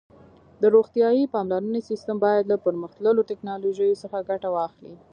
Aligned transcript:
د 0.61 0.63
روغتیايي 0.75 1.25
پاملرنې 1.33 1.81
سیسټم 1.89 2.17
باید 2.25 2.43
له 2.51 2.57
پرمختللو 2.65 3.27
ټکنالوژیو 3.31 3.99
څخه 4.03 4.17
ګټه 4.29 4.49
واخلي. 4.55 4.93